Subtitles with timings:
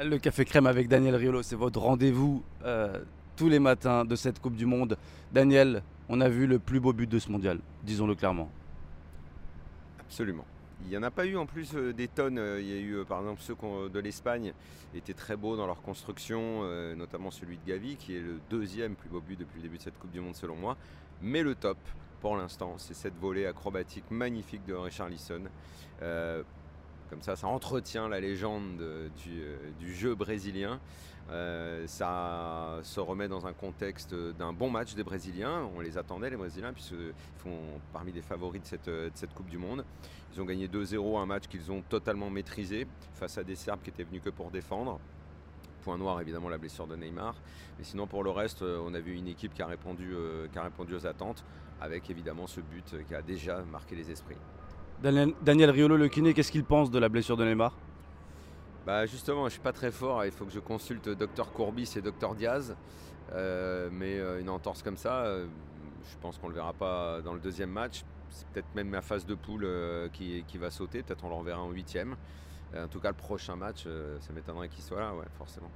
[0.00, 2.98] Le Café Crème avec Daniel Riolo, c'est votre rendez-vous euh,
[3.36, 4.96] tous les matins de cette Coupe du Monde.
[5.32, 8.50] Daniel, on a vu le plus beau but de ce mondial, disons-le clairement.
[10.00, 10.46] Absolument.
[10.84, 12.38] Il n'y en a pas eu en plus euh, des tonnes.
[12.38, 13.54] Euh, il y a eu euh, par exemple ceux
[13.88, 14.52] de l'Espagne
[14.94, 16.64] étaient très beaux dans leur construction,
[16.96, 19.82] notamment celui de Gavi qui est le deuxième plus beau but depuis le début de
[19.82, 20.76] cette Coupe du Monde selon moi.
[21.20, 21.78] Mais le top
[22.20, 25.42] pour l'instant, c'est cette volée acrobatique magnifique de Richarlison.
[27.10, 28.82] Comme ça, ça entretient la légende
[29.78, 30.80] du, jeu brésilien.
[31.30, 35.68] Euh, ça se remet dans un contexte d'un bon match des Brésiliens.
[35.76, 39.48] On les attendait, les Brésiliens, puisqu'ils font parmi les favoris de cette, de cette Coupe
[39.48, 39.84] du Monde.
[40.34, 43.90] Ils ont gagné 2-0, un match qu'ils ont totalement maîtrisé face à des Serbes qui
[43.90, 44.98] étaient venus que pour défendre.
[45.82, 47.34] Point noir, évidemment, la blessure de Neymar.
[47.78, 50.94] Mais sinon, pour le reste, euh, on a vu une équipe euh, qui a répondu
[50.94, 51.44] aux attentes,
[51.80, 54.36] avec évidemment ce but qui a déjà marqué les esprits.
[55.02, 57.74] Daniel, Riolo, le kiné, qu'est-ce qu'il pense de la blessure de Neymar?
[58.86, 60.24] Bah justement, je suis pas très fort.
[60.24, 62.76] Il faut que je consulte Dr Courbis et Dr Diaz.
[63.32, 65.46] Euh, mais euh, une entorse comme ça, euh,
[66.10, 68.04] je pense qu'on le verra pas dans le deuxième match.
[68.30, 69.68] C'est peut-être même ma phase de poule
[70.12, 71.02] qui, va sauter.
[71.02, 72.16] Peut-être on le reverra en huitième.
[72.74, 73.84] En tout cas, le prochain match,
[74.20, 75.70] ça m'étonnerait qu'il soit là, ouais, forcément.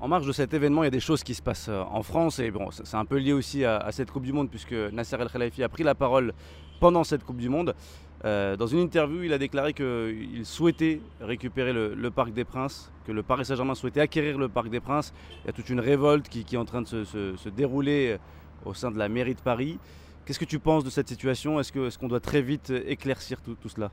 [0.00, 2.38] En marge de cet événement, il y a des choses qui se passent en France
[2.38, 5.16] et bon, c'est un peu lié aussi à, à, cette Coupe du Monde puisque Nasser
[5.20, 6.32] El Khelaifi a pris la parole
[6.80, 7.74] pendant cette Coupe du Monde.
[8.24, 13.12] Euh, dans une interview, il a déclaré qu'il souhaitait récupérer le, Parc des Princes, que
[13.12, 15.12] le Paris Saint-Germain souhaitait acquérir le Parc des Princes.
[15.42, 18.74] Il y a toute une révolte qui, est en train de se, dérouler euh, au
[18.74, 19.78] sein de la mairie de Paris.
[20.24, 21.58] Qu'est-ce que tu penses de cette situation?
[21.58, 23.90] Est-ce qu'on doit très vite éclaircir tout, cela?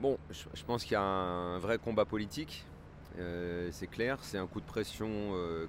[0.00, 2.64] Bon, je, pense qu'il y a un vrai combat politique.
[3.18, 5.08] Euh, c'est clair, c'est un coup de pression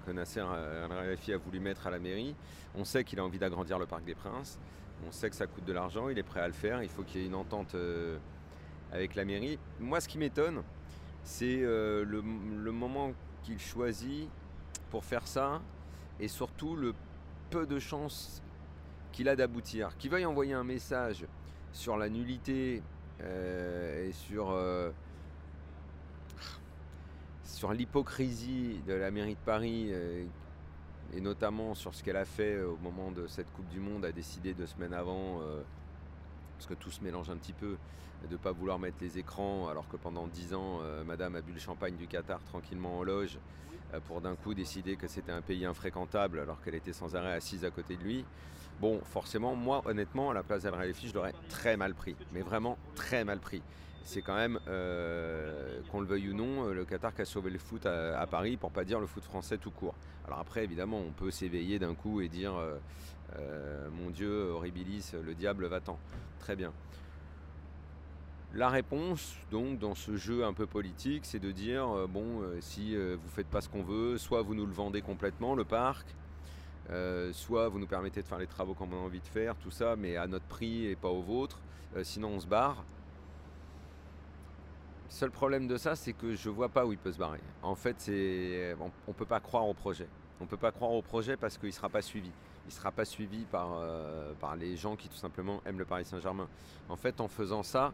[0.05, 2.35] que Nasser Al-Khelaifi a voulu mettre à la mairie.
[2.75, 4.59] On sait qu'il a envie d'agrandir le Parc des Princes.
[5.07, 7.03] On sait que ça coûte de l'argent, il est prêt à le faire, il faut
[7.03, 8.17] qu'il y ait une entente euh,
[8.91, 9.59] avec la mairie.
[9.79, 10.63] Moi, ce qui m'étonne,
[11.23, 12.21] c'est euh, le,
[12.71, 14.29] moment qu'il choisit
[14.89, 15.61] pour faire ça
[16.19, 16.93] et surtout le
[17.49, 18.41] peu de chances
[19.11, 19.97] qu'il a d'aboutir.
[19.97, 21.25] Qu'il veuille envoyer un message
[21.71, 22.81] sur la nullité
[23.21, 24.55] euh, et sur,
[27.43, 29.91] sur l'hypocrisie de la mairie de Paris
[31.15, 34.05] et notamment sur ce qu'elle a fait euh, au moment de cette Coupe du Monde,
[34.05, 35.61] a décidé deux semaines avant, euh,
[36.57, 37.77] parce que tout se mélange un petit peu,
[38.27, 41.41] de ne pas vouloir mettre les écrans, alors que pendant dix ans, euh, Madame a
[41.41, 43.37] bu le champagne du Qatar tranquillement en loge,
[44.07, 47.63] pour d'un coup décider que c'était un pays infréquentable, alors qu'elle était sans arrêt assise
[47.63, 48.25] à côté de lui.
[48.81, 52.79] Bon, forcément, moi, honnêtement, à la place d'Al je l'aurais très mal pris, mais vraiment
[52.95, 53.61] très mal pris
[54.03, 57.49] c'est quand même, euh, qu'on le veuille ou non, euh, le Qatar qui a sauvé
[57.49, 59.95] le foot à, Paris, pour pas dire le foot français tout court.
[60.25, 65.33] Alors après, évidemment, on peut s'éveiller d'un coup et dire, euh, mon Dieu, horribilis, le
[65.33, 65.97] diable va-t'en.
[66.39, 66.71] Très bien.
[68.53, 73.29] La réponse, donc, dans ce jeu un peu politique, c'est de dire, bon, si vous
[73.33, 76.05] faites pas ce qu'on veut, soit vous nous le vendez complètement, le parc,
[77.31, 79.95] soit vous nous permettez de faire les travaux qu'on a envie de faire, tout ça,
[79.95, 81.61] mais à notre prix et pas au vôtre,
[82.03, 82.83] sinon on se barre.
[85.13, 87.39] Seul problème de ça, c'est que je vois pas où il peut se barrer.
[87.61, 90.07] En fait, on, ne peut pas croire au projet.
[90.41, 92.31] On peut pas croire au projet parce qu'il sera pas suivi.
[92.65, 96.03] Il sera pas suivi par, euh, par les gens qui tout simplement aiment le Paris
[96.03, 96.47] Saint-Germain.
[96.89, 97.93] En fait, en faisant ça,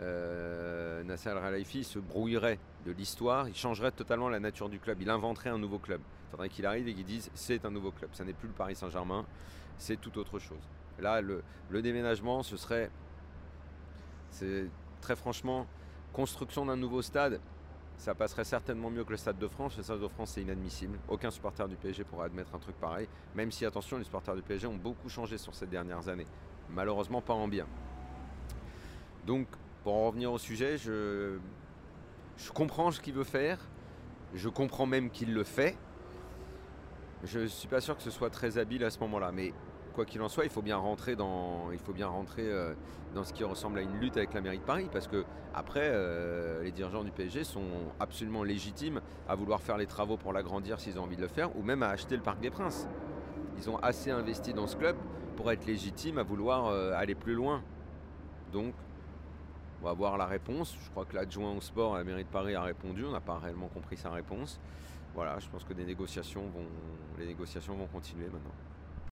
[0.00, 5.10] euh, Nasser Al-Khelaifi se brouillerait de l'histoire, il changerait totalement la nature du club, il
[5.10, 6.00] inventerait un nouveau club.
[6.00, 8.54] Il faudrait qu'il arrive et qu'il dise c'est un nouveau club, ça n'est plus le
[8.54, 9.26] Paris Saint-Germain,
[9.76, 10.66] c'est tout autre chose.
[10.98, 12.90] Là, le, le déménagement, ce serait,
[14.30, 14.70] c'est
[15.02, 15.66] très franchement,
[16.14, 17.40] construction d'un nouveau stade,
[17.98, 19.76] ça passerait certainement mieux que le Stade de France.
[19.76, 20.98] Le Stade de France, c'est inadmissible.
[21.08, 23.08] Aucun supporter du PSG pourrait admettre un truc pareil.
[23.34, 26.26] Même si, attention, les supporters du PSG ont beaucoup changé sur ces dernières années.
[26.70, 27.66] Malheureusement, pas en bien.
[29.26, 29.46] Donc,
[29.82, 31.38] pour en revenir au sujet, je,
[32.36, 33.58] je comprends ce qu'il veut faire.
[34.34, 35.76] Je comprends même qu'il le fait.
[37.22, 39.30] Je ne suis pas sûr que ce soit très habile à ce moment-là.
[39.32, 39.52] Mais
[39.94, 42.74] quoi qu'il en soit, il faut bien rentrer dans, il faut bien rentrer euh,
[43.14, 45.24] dans ce qui ressemble à une lutte avec la mairie de Paris, parce que
[45.54, 50.32] après, euh, les dirigeants du PSG sont absolument légitimes à vouloir faire les travaux pour
[50.32, 52.88] l'agrandir s'ils ont envie de le faire, ou même à acheter le Parc des Princes.
[53.56, 54.96] Ils ont assez investi dans ce club
[55.36, 57.62] pour être légitimes à vouloir euh, aller plus loin.
[58.52, 58.74] Donc,
[59.80, 60.76] on va voir la réponse.
[60.82, 63.04] Je crois que l'adjoint au sport à la mairie de Paris a répondu.
[63.04, 64.58] On n'a pas réellement compris sa réponse.
[65.14, 66.66] Voilà, je pense que négociations vont,
[67.18, 68.54] les négociations vont continuer maintenant.